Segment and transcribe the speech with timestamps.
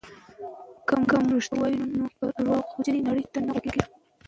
[0.87, 3.85] که موږ رښتیا ووایو نو په درواغجنې نړۍ نه غولېږو.